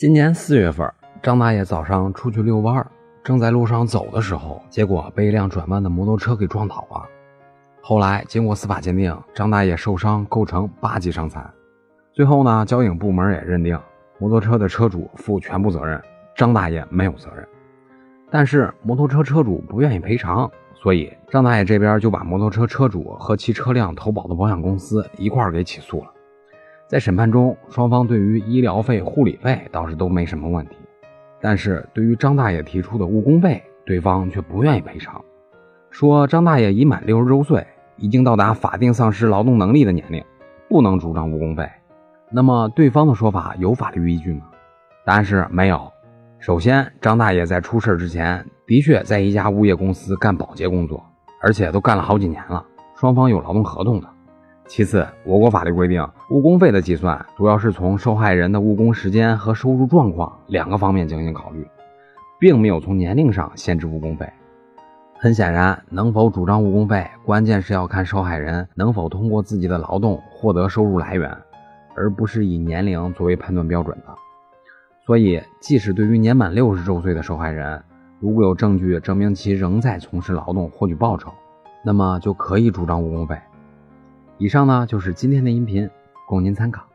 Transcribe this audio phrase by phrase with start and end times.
[0.00, 0.90] 今年四月份，
[1.22, 2.90] 张大爷早上出去遛弯儿，
[3.22, 7.06] 正在路上走的时候，结果被一辆转弯的摩托车给撞倒了。
[7.82, 11.52] 后来经过司法鉴定，张大爷受伤构成八级伤残。
[12.14, 13.78] 最后呢，交警部门也认定
[14.18, 16.02] 摩托车的车主负全部责任，
[16.34, 17.46] 张大爷没有责任。
[18.30, 26.10] 但是摩托车车主不愿意赔偿，所以张大爷这边就把摩托车车主和其车辆投保的保险公司一块儿给起诉了。
[26.90, 30.74] 在审判中，双方对于医疗费、护理费倒是都没什么问题，
[31.40, 35.24] 但是对于张大爷提出的误工费，对方却不愿意赔偿，
[35.88, 37.64] 说张大爷已满六十周岁，
[37.96, 40.20] 已经到达法定丧失劳动能力的年龄，
[40.68, 41.64] 不能主张误工费。
[42.28, 44.46] 那么对方的说法有法律依据吗？
[45.04, 45.88] 答案是没有。
[46.40, 51.00] 首先，张大爷在出事之前的确在一家物业公司干保洁工作，
[51.40, 54.08] 而且都干了好几年了，双方有劳动合同的。
[54.70, 61.66] 其次，我国法律规定，误工费的计算主要是从受害人的误工时间和收入状况两个方面进行考虑，
[62.38, 64.32] 并没有从年龄上限制误工费。
[65.18, 71.36] 很显然，能否主张误工费，关键是要看受害人能否通过自己的劳动获得收入来源，
[71.96, 74.14] 而不是以年龄作为判断标准的。
[75.04, 77.82] 所以，即使对于年满六十周岁的受害人，
[78.20, 81.32] 如果有证据证明其仍在从事劳动获取报酬，
[81.84, 83.36] 那么就可以主张误工费。
[84.40, 85.90] 以上呢就是今天的音频，
[86.26, 86.89] 供您参考。